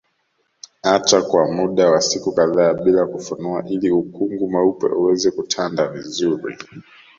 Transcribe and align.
Acha 0.93 1.21
kwa 1.21 1.47
muda 1.51 1.91
wa 1.91 2.01
siku 2.01 2.31
kadhaa 2.33 2.73
bila 2.73 3.05
kufunua 3.05 3.63
ili 3.67 3.91
ukungu 3.91 4.49
mweupe 4.49 4.85
uweze 4.85 5.31
kutanda 5.31 5.87
vizuri 5.87 6.57